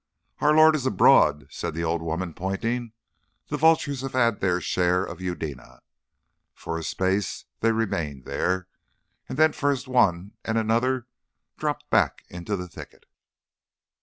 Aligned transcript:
"Our 0.39 0.55
lord 0.55 0.75
is 0.75 0.87
abroad," 0.87 1.45
said 1.51 1.75
the 1.75 1.83
old 1.83 2.01
woman, 2.01 2.33
pointing. 2.33 2.93
"The 3.49 3.57
vultures 3.57 4.01
have 4.01 4.39
their 4.39 4.59
share 4.59 5.03
of 5.03 5.21
Eudena." 5.21 5.83
For 6.55 6.79
a 6.79 6.83
space 6.83 7.45
they 7.59 7.71
remained 7.71 8.25
there, 8.25 8.67
and 9.29 9.37
then 9.37 9.53
first 9.53 9.87
one 9.87 10.33
and 10.43 10.57
then 10.57 10.65
another 10.65 11.05
dropped 11.59 11.87
back 11.91 12.23
into 12.29 12.55
the 12.55 12.67
thicket. 12.67 13.05